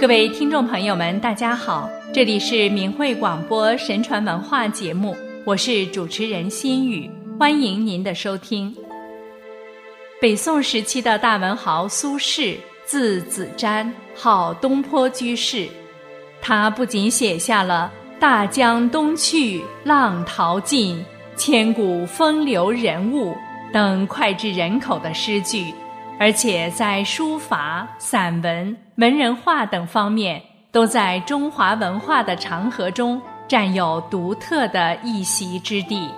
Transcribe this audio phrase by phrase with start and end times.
[0.00, 7.08] 各位听众朋友们，大家好，这里是明慧广播神传文化节目，我是主持人心雨，
[7.38, 8.74] 欢迎您的收听。
[10.18, 12.56] 北宋时期的大文豪苏轼，
[12.86, 15.68] 字子瞻，号东坡居士。
[16.40, 21.04] 他不仅写下了“大江东去，浪淘尽，
[21.36, 23.36] 千古风流人物”
[23.70, 25.66] 等脍炙人口的诗句，
[26.20, 30.38] 而且在书法、散文、文人画等方面，
[30.70, 36.10] 都在中华文化的长河中占有独特的一席之地。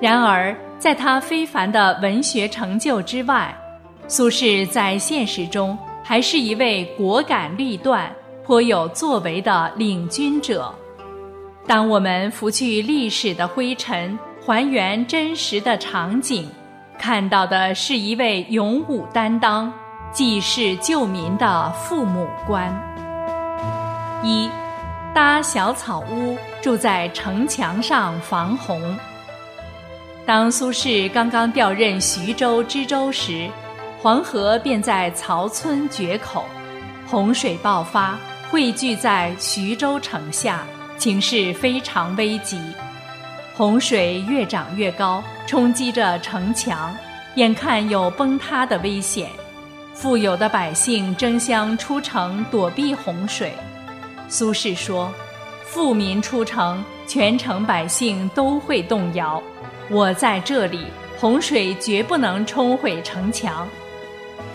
[0.00, 3.52] 然而，在他非凡的文学成就之外，
[4.06, 8.08] 苏轼在现实中还是一位果敢立断、
[8.44, 10.72] 颇有作为的领军者。
[11.66, 16.48] 当我们拂去历史的灰尘，还原真实的场景，
[17.02, 19.72] 看到的是一位勇武担当、
[20.12, 22.72] 济世救民的父母官。
[24.22, 24.48] 一，
[25.12, 28.96] 搭小草屋，住在城墙上防洪。
[30.24, 33.50] 当苏轼刚刚调任徐州知州时，
[34.00, 36.44] 黄河便在曹村决口，
[37.08, 38.16] 洪水爆发，
[38.48, 40.60] 汇聚在徐州城下，
[40.96, 42.60] 情势非常危急。
[43.62, 46.92] 洪水越涨越高，冲击着城墙，
[47.36, 49.28] 眼看有崩塌的危险。
[49.94, 53.52] 富有的百姓争相出城躲避洪水。
[54.28, 55.14] 苏轼说
[55.64, 59.40] ：“富民出城，全城百姓都会动摇。”
[59.88, 63.68] 我在这里，洪水绝不能冲毁城墙。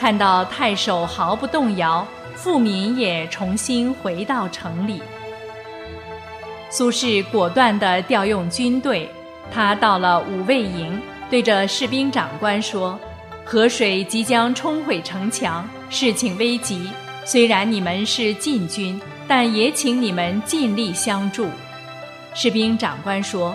[0.00, 5.00] 看到太守毫不动摇，富民也重新回到城里。
[6.68, 9.08] 苏轼果断地调用军队，
[9.52, 11.00] 他到了五卫营，
[11.30, 12.98] 对着士兵长官说
[13.44, 16.90] ：“河水即将冲毁城墙，事情危急。
[17.24, 21.48] 虽然你们是禁军，但也请你们尽力相助。”
[22.34, 23.54] 士兵长官说：“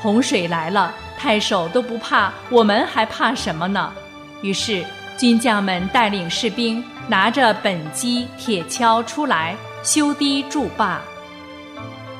[0.00, 3.92] 洪水来了。”太守都不怕，我们还怕什么呢？
[4.40, 4.82] 于是
[5.18, 10.98] 军将们带领士兵拿着本机、铁锹出来修堤筑坝。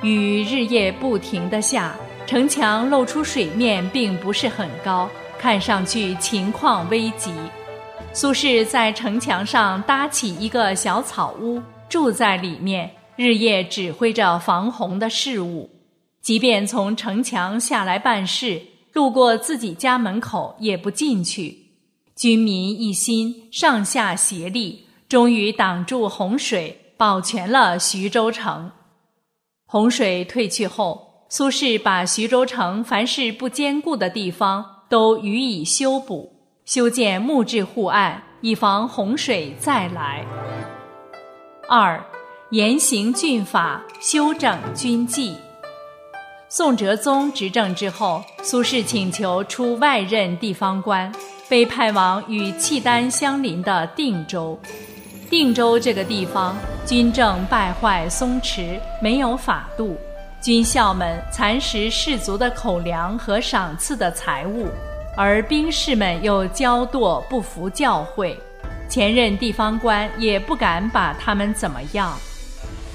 [0.03, 1.95] 雨日夜不停地下，
[2.27, 7.33] 城墙露出水面并不是很高，看上去情况危急。
[8.13, 15.69] 苏轼在城墙上搭起一个小草屋，住在里面，日夜指挥着防洪的事务。
[16.23, 18.63] 即便从城墙下来办事。
[18.93, 21.57] 路过自己家门口也不进去，
[22.17, 28.69] 军民一心，上下协力，终于挡住洪水，保全了徐州城。
[29.73, 36.33] 洪水退去后，苏轼把徐州城凡是不坚固的地方都予以修补，
[36.65, 40.27] 修建木质护岸，以防洪水再来。
[41.69, 42.05] 二，
[42.51, 45.37] 严刑峻法，修整军纪。
[46.49, 51.15] 宋哲宗执政之后，苏轼请求出外任地方官，
[51.49, 54.59] 被派往与契丹相邻的定州。
[55.31, 59.97] 定州这个地方，军政败坏松弛，没有法度，
[60.43, 64.67] 军校们蚕食士卒的口粮和赏赐的财物，
[65.17, 68.35] 而兵士们又骄惰不服教诲，
[68.89, 72.13] 前任地方官也不敢把他们怎么样。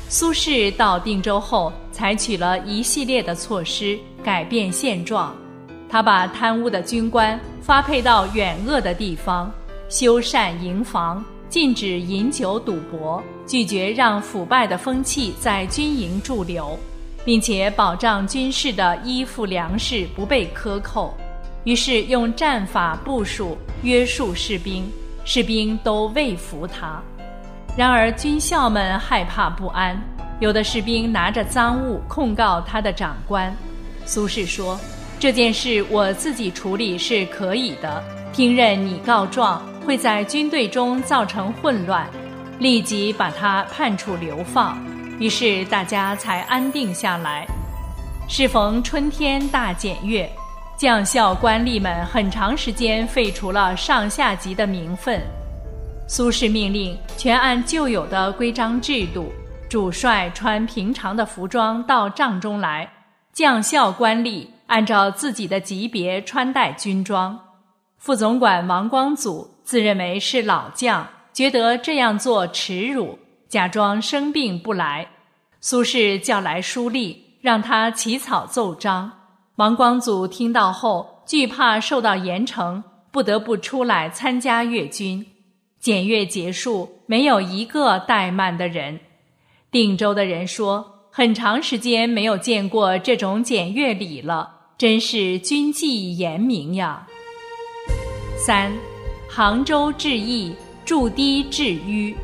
[0.09, 5.33] 苏轼到定州后，采取了一系列的措施改变现状。
[5.89, 9.49] 他把贪污的军官发配到远恶的地方，
[9.87, 11.23] 修缮营房，
[11.55, 16.77] 禁止饮酒赌博，拒绝让腐败的风气在军营驻留，
[17.23, 21.15] 并且保障军士的衣服粮食不被克扣。
[21.63, 24.83] 于是用战法部署约束士兵，
[25.23, 27.01] 士兵都畏服他。
[27.77, 29.97] 然而，军校们害怕不安，
[30.41, 33.55] 有的士兵拿着赃物控告他的长官。
[34.05, 34.77] 苏轼说
[35.17, 38.03] ：“这件事我自己处理是可以的，
[38.33, 42.05] 听任你告状会在军队中造成混乱，
[42.59, 44.77] 立即把他判处流放。”
[45.17, 47.45] 于是大家才安定下来。
[48.27, 50.29] 适逢春天大检阅，
[50.75, 55.21] 将校官吏们很长时间废除了上下级的名分。
[56.07, 59.31] 苏轼命令全按旧有的规章制度，
[59.69, 62.91] 主帅穿平常的服装到帐中来，
[63.31, 67.39] 将校官吏按照自己的级别穿戴军装。
[67.97, 73.17] 副总管王光祖自认为是老将，觉得这样做耻辱，
[73.49, 75.07] 假装生病不来。
[75.59, 79.11] 苏轼叫来书吏，让他起草奏章。
[79.55, 85.25] 王光祖听到后，惧怕受到严惩，不得不出来参加阅军。
[85.79, 88.99] 检阅结束，没有一个怠慢的人。
[89.71, 97.07] 定州的人说，很长时间没有见过这种检阅礼了，真是军纪严明呀。
[98.37, 98.71] 三，
[99.35, 100.55] 杭州治疫，
[100.85, 102.15] 筑堤治淤。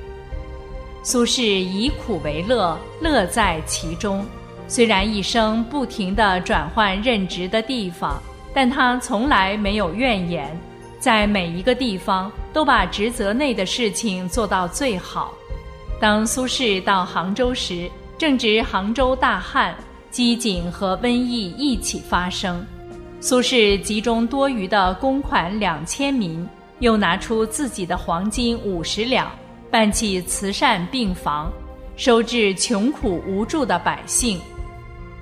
[1.04, 4.26] 苏轼以苦为乐，乐在其中。
[4.66, 8.18] 虽然一生不停地转换任职的地方，
[8.54, 10.58] 但他从来没有怨言，
[11.02, 15.34] 在每一个地方都把职责内的事情做到最好。
[16.00, 19.76] 当苏轼到杭州时，正值杭州大旱，
[20.10, 22.66] 饥馑和瘟疫一起发生。
[23.20, 26.48] 苏轼集中多余的公款两千名，
[26.82, 29.32] 又拿出自己的黄金五十两，
[29.72, 31.50] 办起慈善病房，
[31.96, 34.40] 收治穷苦无助的百姓。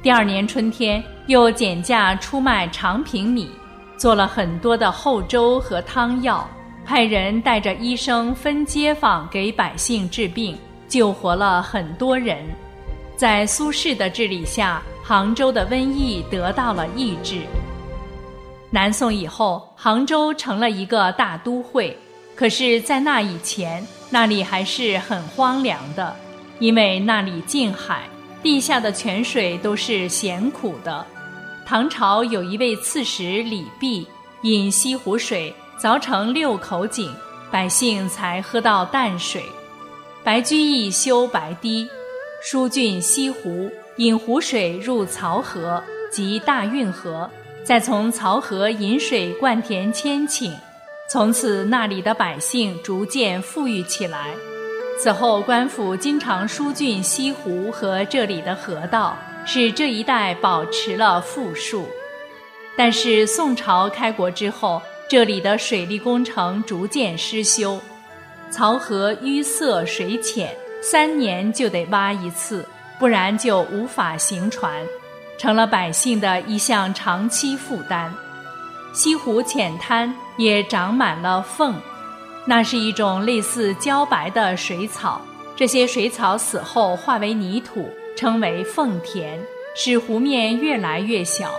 [0.01, 3.49] 第二年春天，又减价出卖长平米，
[3.97, 6.49] 做了很多的厚粥和汤药，
[6.85, 10.57] 派人带着医生分街坊给百姓治病。
[10.87, 12.43] 救活了很多人，
[13.15, 17.41] 在苏轼的治理下，杭州的瘟疫得到了抑制。
[18.71, 21.97] 南宋以后，杭州成了一个大都会，
[22.35, 26.13] 可是，在那以前，那里还是很荒凉的，
[26.59, 28.03] 因为那里近海，
[28.43, 31.05] 地下的泉水都是咸苦的。
[31.65, 34.05] 唐朝有一位刺史李泌，
[34.41, 37.15] 饮西湖水凿成六口井，
[37.49, 39.41] 百姓才喝到淡水。
[40.25, 41.87] 白居易修白堤，
[42.43, 45.81] 疏浚西湖，引湖水入漕河
[46.11, 47.29] 及大运河，
[47.63, 50.51] 再从漕河引水灌田千顷，
[51.09, 54.33] 从此那里的百姓逐渐富裕起来。
[54.99, 61.87] 此后，官府经常疏浚西湖和这里的河道，使这一带保持了富庶。
[62.75, 67.79] 但是宋朝开国之后，这里的水利工程逐渐失修。
[68.51, 72.65] 漕河淤塞水浅，三年就得挖一次，
[72.99, 74.83] 不然就无法行船，
[75.39, 78.13] 成了百姓的一项长期负担。
[78.91, 81.75] 西湖浅滩也长满了凤，
[82.45, 85.21] 那是一种类似茭白的水草。
[85.55, 89.39] 这些水草死后化为泥土，称为凤田，
[89.75, 91.51] 使湖面越来越小。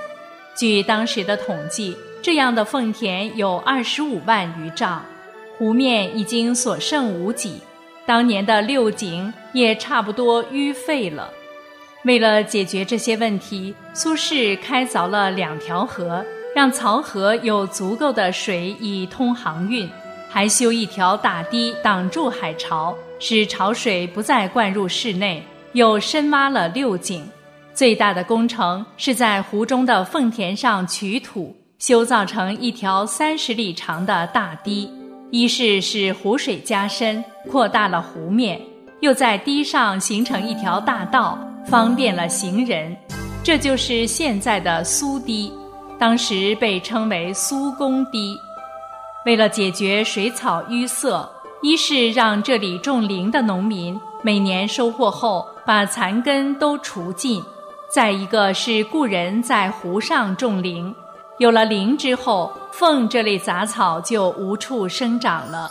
[0.55, 5.03] 据当时的统计，这样的凤田有二十五万余丈。
[5.57, 7.61] 湖面已经所剩无几，
[8.07, 11.31] 当年的六井也差不多淤废了。
[12.05, 16.25] 为了解决这些问题，苏轼开凿了两条河，
[16.57, 19.87] 让漕河有足够的水以通航运，
[20.31, 25.43] 还修一条大堤挡住海潮，使潮水不再灌入室内。
[25.73, 27.23] 又深挖了六井，
[27.75, 34.91] 最大的工程是在湖中的凤田上取土，修造成一条三十里长的大堤。
[35.31, 38.59] 一是使湖水加深，扩大了湖面；
[39.01, 41.39] 又在堤上形成一条大道，
[41.71, 42.97] 方便了行人。
[43.45, 45.53] 这就是现在的苏堤，
[45.99, 48.37] 当时被称为苏公堤。
[49.25, 51.27] 为了解决水草淤塞，
[51.63, 57.41] 一是让这里种菱的农民每年收获后把残根都除尽；
[57.89, 60.93] 再一个是雇人在湖上种菱。
[61.39, 65.71] 有了菱之后，凤这类杂草就无处生长了。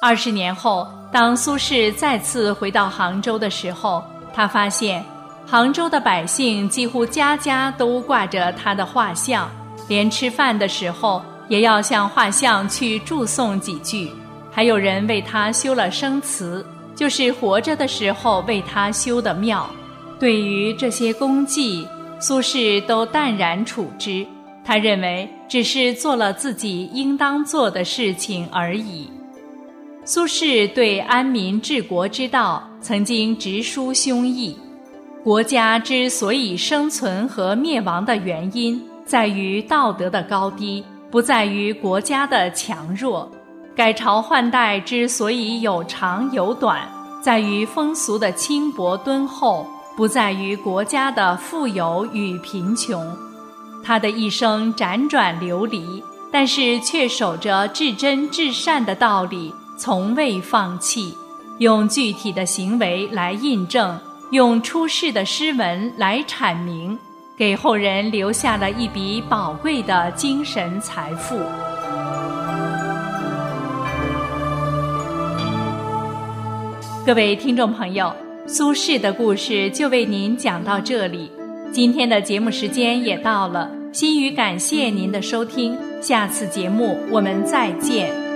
[0.00, 4.02] 二十年后，当苏轼再次回到杭州的时候，
[4.32, 5.04] 他发现
[5.46, 9.50] 杭州的百姓几乎家家都挂着他的画像，
[9.88, 14.10] 连吃饭的时候也要向画像去祝颂几句，
[14.50, 19.68] 还有人为他修了生祠，就是活着的时候为他修的庙。
[20.18, 21.86] 对于这些功绩，
[22.20, 24.24] 苏轼都淡然处之。
[24.62, 29.10] 他认为只是做了自己应当做的事情而已。
[30.04, 34.54] 苏轼对安民治国之道曾经直抒胸臆：
[35.22, 43.28] 国家之所以生存和灭亡的原因，在于道德的高低，不在于国家的强弱；
[43.76, 46.88] 改朝换代之所以有长有短，
[47.22, 53.06] 在于风俗的轻薄敦厚，不在于国家的富有与贫穷。
[53.82, 61.14] 他的一生辗转流离，但是却守着至真至善的道理，从未放弃。
[61.60, 64.00] 用具体的行为来印证，
[64.30, 66.98] 用出世的诗文来阐明，
[67.36, 71.36] 给后人留下了一笔宝贵的精神财富。
[77.04, 78.10] 各位听众朋友，
[78.46, 81.30] 苏轼的故事就为您讲到这里。
[81.70, 88.29] 今天的节目时间也到了，心语感谢您的收听，下次节目我们再见。